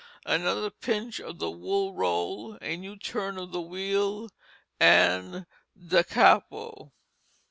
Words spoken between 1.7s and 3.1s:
roll, a new